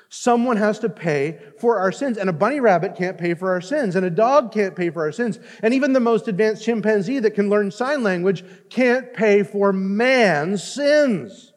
[0.09, 2.19] Someone has to pay for our sins.
[2.19, 3.95] And a bunny rabbit can't pay for our sins.
[3.95, 5.39] And a dog can't pay for our sins.
[5.63, 10.63] And even the most advanced chimpanzee that can learn sign language can't pay for man's
[10.63, 11.51] sins.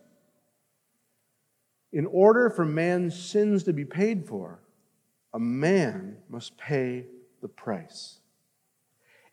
[1.92, 4.62] In order for man's sins to be paid for,
[5.34, 7.08] a man must pay
[7.44, 8.20] the price.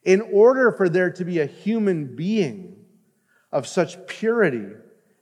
[0.04, 2.76] In order for there to be a human being
[3.54, 4.68] of such purity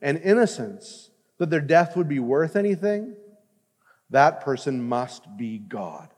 [0.02, 3.15] and innocence that their death would be worth anything,
[4.10, 6.10] that person must be God.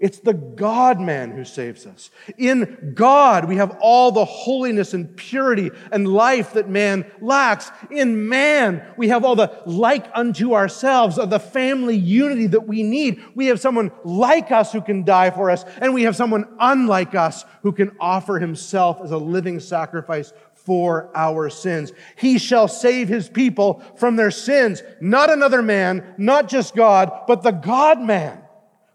[0.00, 2.10] It's the God man who saves us.
[2.38, 7.70] In God, we have all the holiness and purity and life that man lacks.
[7.90, 12.82] In man, we have all the like unto ourselves of the family unity that we
[12.82, 13.22] need.
[13.34, 17.14] We have someone like us who can die for us, and we have someone unlike
[17.14, 21.92] us who can offer himself as a living sacrifice for our sins.
[22.16, 24.82] He shall save his people from their sins.
[24.98, 28.44] Not another man, not just God, but the God man.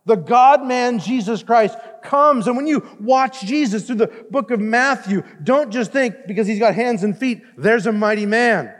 [0.05, 2.47] The God man, Jesus Christ, comes.
[2.47, 6.59] And when you watch Jesus through the book of Matthew, don't just think because he's
[6.59, 8.73] got hands and feet, there's a mighty man.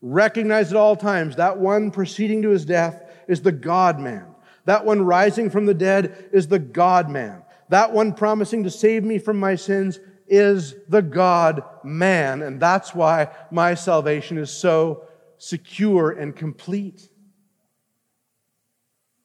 [0.00, 4.26] Recognize at all times that one proceeding to his death is the God man.
[4.64, 7.42] That one rising from the dead is the God man.
[7.68, 12.42] That one promising to save me from my sins is the God man.
[12.42, 15.04] And that's why my salvation is so
[15.36, 17.08] secure and complete.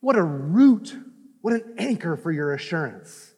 [0.04, 0.98] What a root,
[1.40, 3.34] what an anchor for your assurance.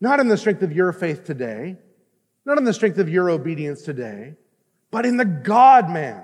[0.00, 1.76] Not in the strength of your faith today,
[2.46, 4.36] not in the strength of your obedience today,
[4.90, 6.22] but in the God man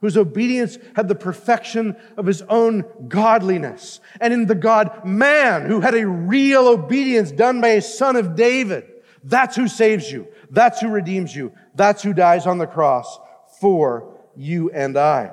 [0.00, 5.80] whose obedience had the perfection of his own godliness, and in the God man who
[5.80, 8.90] had a real obedience done by a son of David.
[9.22, 10.26] That's who saves you.
[10.50, 11.52] That's who redeems you.
[11.76, 13.20] That's who dies on the cross
[13.60, 15.30] for you and I.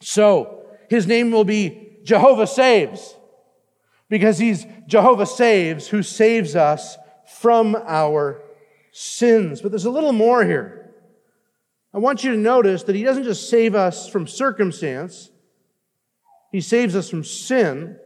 [0.00, 3.14] So, his name will be Jehovah Saves,
[4.08, 6.98] because he's Jehovah Saves who saves us
[7.38, 8.42] from our
[8.90, 9.60] sins.
[9.60, 10.90] But there's a little more here.
[11.94, 15.30] I want you to notice that he doesn't just save us from circumstance,
[16.50, 17.96] he saves us from sin.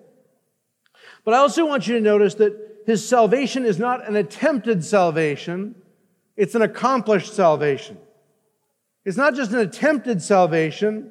[1.24, 2.52] But I also want you to notice that
[2.84, 5.76] his salvation is not an attempted salvation,
[6.36, 7.96] it's an accomplished salvation.
[9.06, 11.10] It's not just an attempted salvation,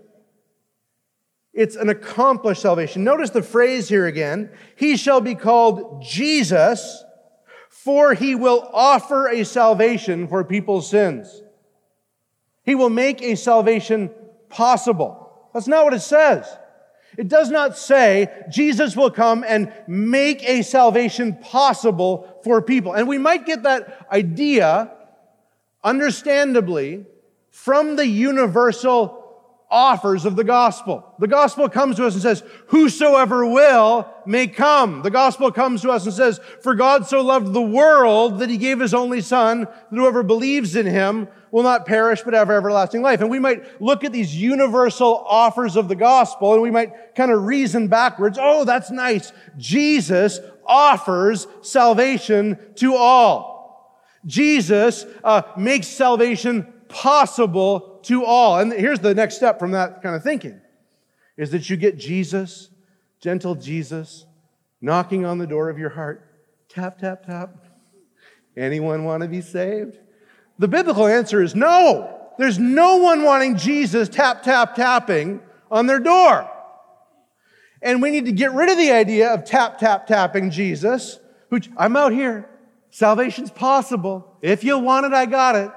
[1.53, 3.03] it's an accomplished salvation.
[3.03, 7.03] Notice the phrase here again He shall be called Jesus,
[7.69, 11.41] for he will offer a salvation for people's sins.
[12.63, 14.09] He will make a salvation
[14.49, 15.49] possible.
[15.53, 16.47] That's not what it says.
[17.17, 22.93] It does not say Jesus will come and make a salvation possible for people.
[22.93, 24.91] And we might get that idea,
[25.83, 27.05] understandably,
[27.51, 29.22] from the universal
[29.73, 31.15] offers of the gospel.
[31.17, 35.01] The gospel comes to us and says, whosoever will may come.
[35.01, 38.57] The gospel comes to us and says, for God so loved the world that he
[38.57, 43.01] gave his only son, that whoever believes in him will not perish but have everlasting
[43.01, 43.21] life.
[43.21, 47.31] And we might look at these universal offers of the gospel and we might kind
[47.31, 48.37] of reason backwards.
[48.39, 49.33] Oh, that's nice.
[49.57, 53.99] Jesus offers salvation to all.
[54.25, 58.59] Jesus uh, makes salvation possible to all.
[58.59, 60.59] And here's the next step from that kind of thinking
[61.37, 62.69] is that you get Jesus,
[63.19, 64.25] gentle Jesus,
[64.81, 66.27] knocking on the door of your heart.
[66.69, 67.55] Tap, tap, tap.
[68.55, 69.97] Anyone want to be saved?
[70.59, 72.19] The biblical answer is no.
[72.37, 75.41] There's no one wanting Jesus tap, tap, tapping
[75.71, 76.49] on their door.
[77.81, 81.69] And we need to get rid of the idea of tap, tap, tapping Jesus, which
[81.77, 82.49] I'm out here.
[82.91, 84.37] Salvation's possible.
[84.41, 85.71] If you want it, I got it.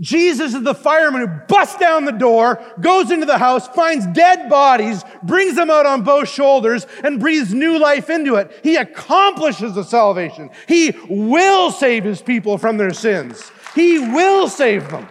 [0.00, 4.48] Jesus is the fireman who busts down the door, goes into the house, finds dead
[4.48, 8.50] bodies, brings them out on both shoulders, and breathes new life into it.
[8.62, 10.48] He accomplishes the salvation.
[10.66, 13.52] He will save his people from their sins.
[13.74, 15.06] He will save them.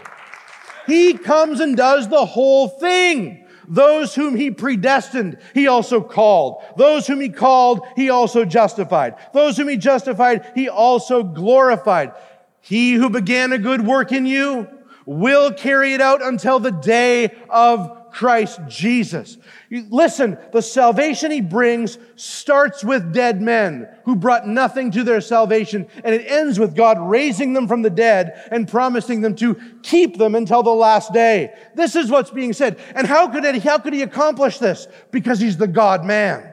[0.87, 3.45] He comes and does the whole thing.
[3.67, 6.63] Those whom he predestined, he also called.
[6.75, 9.13] Those whom he called, he also justified.
[9.35, 12.13] Those whom he justified, he also glorified.
[12.61, 14.67] He who began a good work in you
[15.09, 19.39] will carry it out until the day of Christ Jesus.
[19.71, 25.87] Listen, the salvation he brings starts with dead men who brought nothing to their salvation,
[26.03, 30.17] and it ends with God raising them from the dead and promising them to keep
[30.17, 31.55] them until the last day.
[31.73, 32.79] This is what's being said.
[32.93, 34.87] And how could, it, how could he accomplish this?
[35.09, 36.48] Because he's the God man.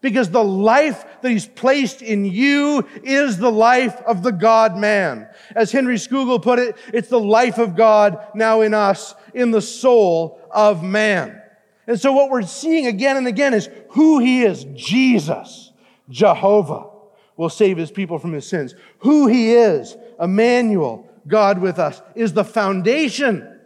[0.00, 5.28] Because the life that he's placed in you is the life of the God man.
[5.56, 9.62] As Henry Scougal put it, it's the life of God now in us, in the
[9.62, 11.42] soul of man.
[11.88, 14.64] And so what we're seeing again and again is who he is.
[14.74, 15.72] Jesus,
[16.08, 16.90] Jehovah,
[17.36, 18.74] will save his people from his sins.
[18.98, 23.58] Who he is, Emmanuel, God with us, is the foundation.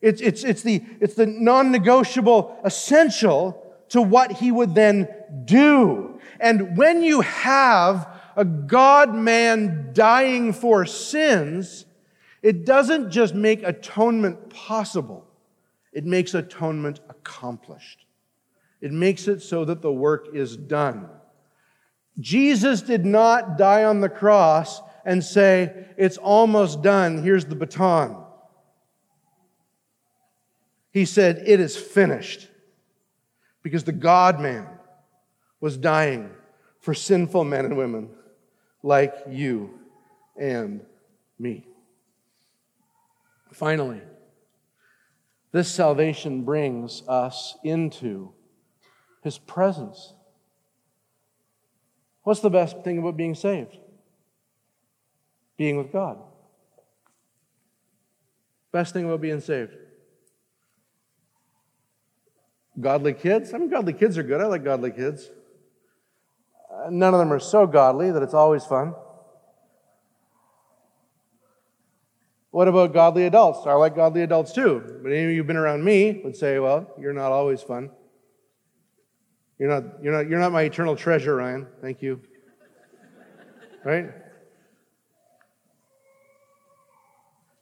[0.00, 3.61] It's, it's, it's the, it's the non-negotiable essential
[3.92, 5.06] to what he would then
[5.44, 6.18] do.
[6.40, 11.84] And when you have a God man dying for sins,
[12.40, 15.26] it doesn't just make atonement possible,
[15.92, 18.06] it makes atonement accomplished.
[18.80, 21.08] It makes it so that the work is done.
[22.18, 28.16] Jesus did not die on the cross and say, It's almost done, here's the baton.
[30.90, 32.48] He said, It is finished
[33.62, 34.66] because the God man
[35.60, 36.30] was dying
[36.80, 38.10] for sinful men and women
[38.82, 39.78] like you
[40.36, 40.84] and
[41.38, 41.66] me.
[43.52, 44.00] Finally,
[45.52, 48.32] this salvation brings us into
[49.22, 50.14] his presence.
[52.22, 53.76] What's the best thing about being saved?
[55.56, 56.18] Being with God.
[58.72, 59.76] Best thing about being saved.
[62.80, 63.52] Godly kids?
[63.52, 64.40] I mean, godly kids are good.
[64.40, 65.30] I like godly kids.
[66.90, 68.94] None of them are so godly that it's always fun.
[72.50, 73.66] What about godly adults?
[73.66, 75.00] I like godly adults too.
[75.02, 77.90] But any of you who've been around me would say, well, you're not always fun.
[79.58, 81.66] You're not, you're not, you're not my eternal treasure, Ryan.
[81.80, 82.20] Thank you.
[83.84, 84.10] right?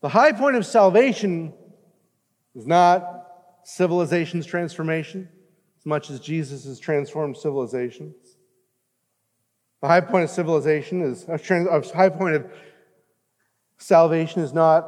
[0.01, 1.53] The high point of salvation
[2.55, 3.20] is not
[3.77, 5.29] civilization's transformation
[5.79, 8.17] as much as Jesus has transformed civilizations.
[9.81, 11.39] The high point of civilization is, a
[11.97, 12.53] high point of
[13.81, 14.85] Salvation is not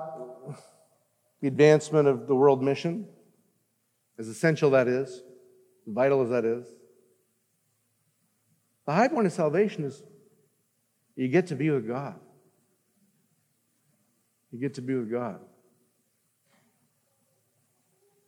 [1.41, 3.09] the advancement of the world mission,
[4.19, 5.23] as essential that is,
[5.87, 6.67] vital as that is.
[8.85, 10.03] The high point of salvation is
[11.17, 12.21] you get to be with God.
[14.51, 15.41] You get to be with God.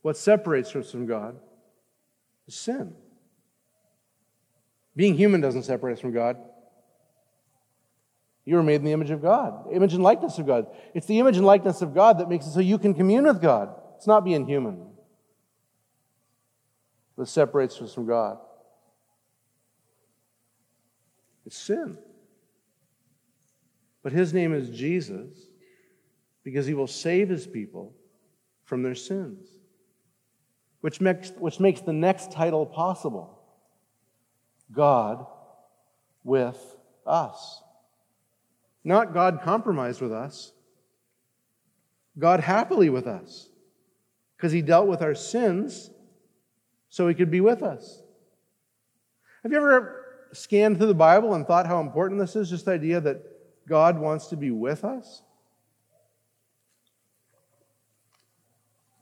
[0.04, 1.34] What separates us from God
[2.46, 2.92] is sin.
[4.94, 6.36] Being human doesn't separate us from God.
[8.44, 10.66] You were made in the image of God, image and likeness of God.
[10.92, 13.40] It's the image and likeness of God that makes it so you can commune with
[13.40, 13.74] God.
[13.96, 14.88] It's not being human
[17.16, 18.36] that separates us from God.
[21.46, 21.96] It's sin.
[24.02, 25.30] But his name is Jesus
[26.42, 27.94] because he will save his people
[28.64, 29.48] from their sins,
[30.84, 33.40] which makes, which makes the next title possible
[34.70, 35.24] God
[36.22, 36.58] with
[37.06, 37.62] us.
[38.84, 40.52] Not God compromised with us,
[42.18, 43.48] God happily with us,
[44.36, 45.88] because He dealt with our sins
[46.90, 48.02] so He could be with us.
[49.42, 52.50] Have you ever scanned through the Bible and thought how important this is?
[52.50, 53.22] Just the idea that
[53.66, 55.22] God wants to be with us?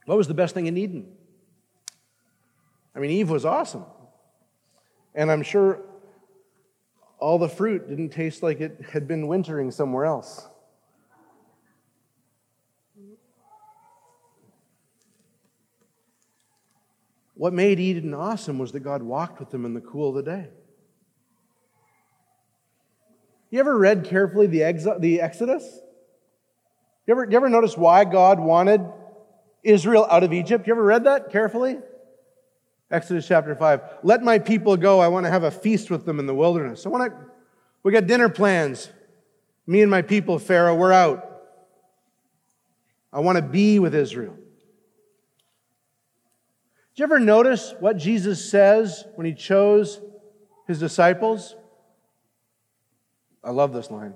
[0.05, 1.17] What was the best thing in Eden?
[2.95, 3.85] I mean, Eve was awesome.
[5.15, 5.79] And I'm sure
[7.19, 10.47] all the fruit didn't taste like it had been wintering somewhere else.
[17.35, 20.23] What made Eden awesome was that God walked with them in the cool of the
[20.23, 20.47] day.
[23.49, 25.63] You ever read carefully the, Ex- the Exodus?
[27.05, 28.81] You ever, you ever notice why God wanted
[29.63, 30.67] Israel out of Egypt?
[30.67, 31.77] You ever read that carefully?
[32.93, 33.81] Exodus chapter 5.
[34.03, 34.99] Let my people go.
[34.99, 36.85] I want to have a feast with them in the wilderness.
[36.85, 37.17] I want to,
[37.81, 38.89] we got dinner plans.
[39.65, 41.41] Me and my people, Pharaoh, we're out.
[43.11, 44.35] I want to be with Israel.
[46.93, 49.99] Did you ever notice what Jesus says when he chose
[50.67, 51.55] his disciples?
[53.43, 54.13] I love this line.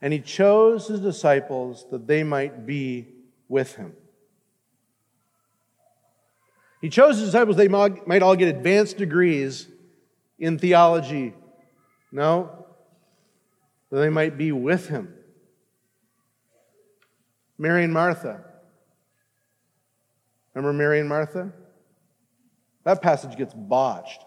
[0.00, 3.08] And he chose his disciples that they might be
[3.48, 3.94] with him.
[6.86, 9.66] He chose his disciples, they might all get advanced degrees
[10.38, 11.34] in theology.
[12.12, 12.64] No,
[13.90, 15.12] that they might be with him.
[17.58, 18.40] Mary and Martha.
[20.54, 21.52] Remember Mary and Martha?
[22.84, 24.24] That passage gets botched,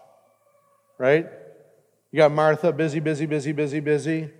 [0.98, 1.30] right?
[2.12, 4.30] You got Martha, busy, busy, busy, busy, busy,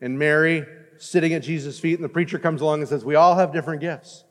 [0.00, 0.66] and Mary
[0.98, 3.80] sitting at Jesus' feet, and the preacher comes along and says, We all have different
[3.80, 4.24] gifts.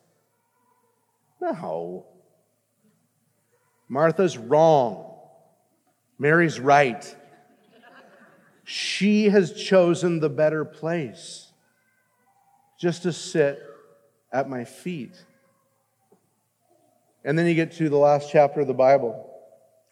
[1.40, 2.06] No.
[3.90, 5.18] Martha's wrong.
[6.20, 7.16] Mary's right.
[8.64, 11.52] She has chosen the better place
[12.80, 13.60] just to sit
[14.32, 15.26] at my feet.
[17.26, 19.30] And then you get to the last chapter of the Bible,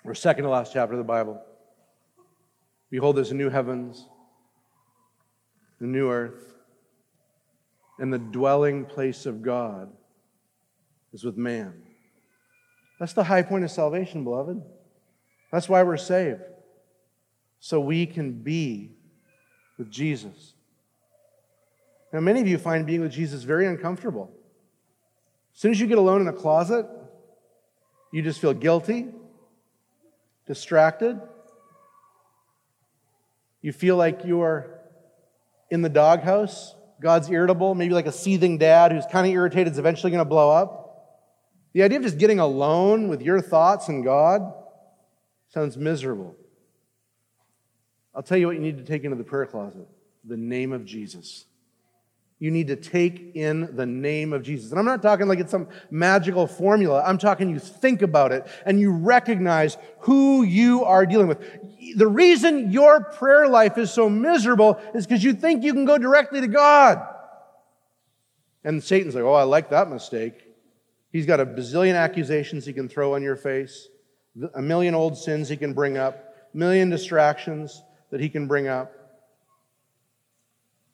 [0.05, 1.41] or second to last chapter of the Bible.
[2.89, 4.05] Behold, there's a new heavens,
[5.81, 6.53] the new earth,
[7.99, 9.89] and the dwelling place of God
[11.13, 11.86] is with man.
[12.99, 14.61] That's the high point of salvation, beloved.
[15.51, 16.41] That's why we're saved.
[17.59, 18.91] So we can be
[19.77, 20.53] with Jesus.
[22.11, 24.31] Now, many of you find being with Jesus very uncomfortable.
[25.53, 26.85] As soon as you get alone in a closet,
[28.11, 29.07] you just feel guilty,
[30.45, 31.19] distracted.
[33.61, 34.79] You feel like you are
[35.69, 36.75] in the doghouse.
[37.01, 40.25] God's irritable, maybe like a seething dad who's kind of irritated, is eventually going to
[40.25, 40.86] blow up.
[41.73, 44.53] The idea of just getting alone with your thoughts and God
[45.49, 46.35] sounds miserable.
[48.15, 49.87] I'll tell you what you need to take into the prayer closet
[50.27, 51.45] the name of Jesus.
[52.39, 54.69] You need to take in the name of Jesus.
[54.69, 57.01] And I'm not talking like it's some magical formula.
[57.03, 61.39] I'm talking you think about it and you recognize who you are dealing with.
[61.95, 65.97] The reason your prayer life is so miserable is because you think you can go
[65.97, 67.01] directly to God.
[68.63, 70.46] And Satan's like, oh, I like that mistake.
[71.17, 73.87] He's got a bazillion accusations he can throw on your face,
[74.53, 78.67] a million old sins he can bring up, a million distractions that he can bring
[78.67, 78.93] up.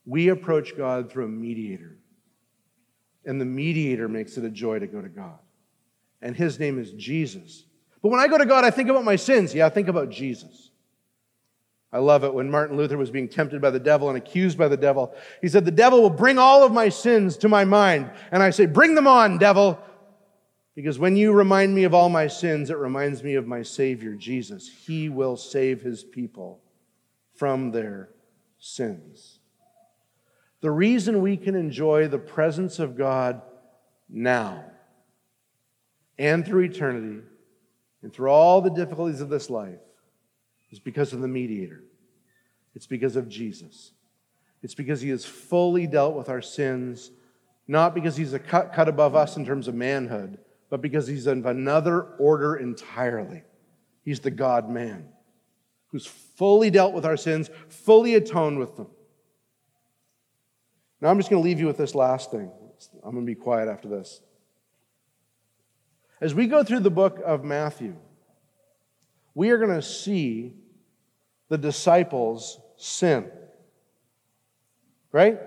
[0.05, 1.97] We approach God through a mediator,
[3.25, 5.39] and the mediator makes it a joy to go to God.
[6.21, 7.65] And his name is Jesus.
[8.01, 9.53] But when I go to God, I think about my sins.
[9.53, 10.71] Yeah, I think about Jesus.
[11.91, 14.69] I love it when Martin Luther was being tempted by the devil and accused by
[14.69, 15.13] the devil.
[15.41, 18.09] He said, The devil will bring all of my sins to my mind.
[18.31, 19.77] And I say, Bring them on, devil.
[20.75, 24.15] Because when you remind me of all my sins, it reminds me of my Savior,
[24.15, 24.67] Jesus.
[24.67, 26.61] He will save his people
[27.35, 28.09] from their
[28.57, 29.39] sins.
[30.61, 33.41] The reason we can enjoy the presence of God
[34.09, 34.63] now
[36.17, 37.21] and through eternity
[38.01, 39.79] and through all the difficulties of this life
[40.71, 41.83] is because of the mediator.
[42.75, 43.91] It's because of Jesus.
[44.61, 47.11] It's because he has fully dealt with our sins,
[47.67, 50.37] not because he's a cut, cut above us in terms of manhood,
[50.73, 53.43] but because he's of another order entirely.
[54.01, 55.05] He's the God man
[55.89, 58.87] who's fully dealt with our sins, fully atoned with them.
[60.99, 62.49] Now, I'm just going to leave you with this last thing.
[63.03, 64.19] I'm going to be quiet after this.
[66.19, 67.95] As we go through the book of Matthew,
[69.35, 70.53] we are going to see
[71.49, 73.29] the disciples sin.
[75.11, 75.39] Right?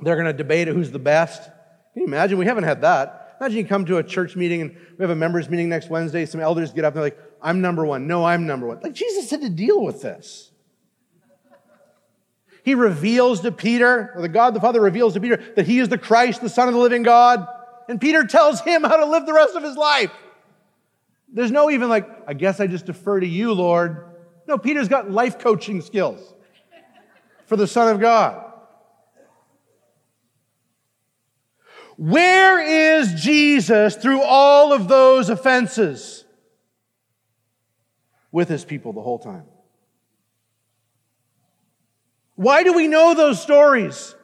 [0.00, 1.44] They're going to debate who's the best.
[1.44, 2.36] Can you imagine?
[2.36, 3.19] We haven't had that.
[3.40, 6.26] Imagine you come to a church meeting and we have a members meeting next Wednesday.
[6.26, 8.06] Some elders get up and they're like, I'm number one.
[8.06, 8.80] No, I'm number one.
[8.82, 10.52] Like Jesus had to deal with this.
[12.62, 15.88] He reveals to Peter, or the God the Father reveals to Peter, that he is
[15.88, 17.48] the Christ, the Son of the living God.
[17.88, 20.12] And Peter tells him how to live the rest of his life.
[21.32, 24.04] There's no even like, I guess I just defer to you, Lord.
[24.46, 26.34] No, Peter's got life coaching skills
[27.46, 28.49] for the Son of God.
[32.00, 36.24] Where is Jesus through all of those offenses?
[38.32, 39.44] With his people the whole time.
[42.36, 44.14] Why do we know those stories?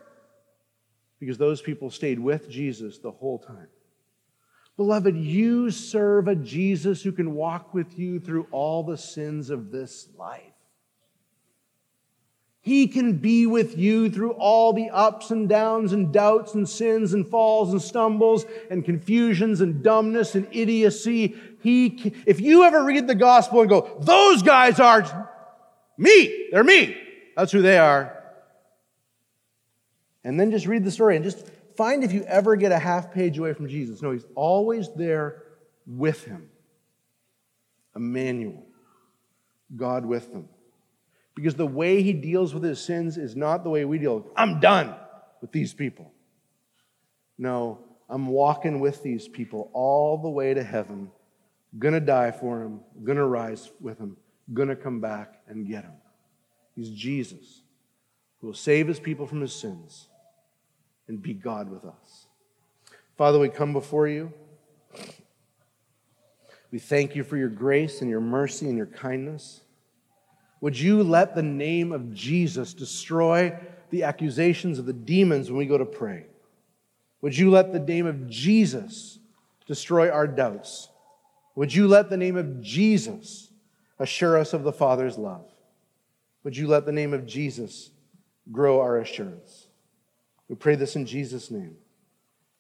[1.21, 3.69] Because those people stayed with Jesus the whole time.
[4.79, 9.71] Beloved, you serve a Jesus who can walk with you through all the sins of
[9.71, 10.56] this life.
[12.67, 17.15] He can be with you through all the ups and downs and doubts and sins
[17.15, 21.37] and falls and stumbles and confusions and dumbness and idiocy.
[21.63, 25.31] He, can, if you ever read the gospel and go, those guys are
[25.97, 26.97] me, they're me.
[27.37, 28.21] That's who they are.
[30.25, 31.47] And then just read the story and just
[31.77, 34.03] find if you ever get a half page away from Jesus.
[34.03, 35.45] No, he's always there
[35.87, 36.51] with him.
[37.95, 38.67] Emmanuel,
[39.77, 40.49] God with them.
[41.37, 44.27] Because the way he deals with his sins is not the way we deal.
[44.35, 44.97] I'm done
[45.41, 46.13] with these people.
[47.39, 47.79] No,
[48.09, 51.11] I'm walking with these people all the way to heaven,
[51.79, 54.17] gonna die for him, gonna rise with him,
[54.55, 55.93] gonna come back and get him.
[56.75, 57.63] He's Jesus
[58.41, 60.09] who will save his people from his sins
[61.09, 62.27] and be God with us.
[63.17, 64.33] Father, we come before you.
[66.71, 69.63] We thank you for your grace and your mercy and your kindness.
[70.67, 73.57] Would you let the name of Jesus destroy
[73.91, 76.27] the accusations of the demons when we go to pray?
[77.21, 79.21] Would you let the name of Jesus
[79.69, 80.89] destroy our doubts?
[81.55, 83.53] Would you let the name of Jesus
[84.01, 85.45] assure us of the Father's love?
[86.43, 87.91] Would you let the name of Jesus
[88.51, 89.69] grow our assurance?
[90.49, 91.77] We pray this in Jesus' name.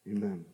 [0.08, 0.44] Amen.